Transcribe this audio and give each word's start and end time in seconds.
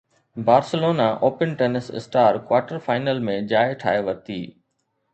Barcelona 0.45 1.07
Open 1.25 1.53
tennis 1.59 1.91
star 2.01 2.39
quarter 2.49 2.79
final 2.89 3.23
۾ 3.31 3.39
جاءِ 3.55 3.81
ٺاهي 3.85 4.01
ورتي 4.11 4.41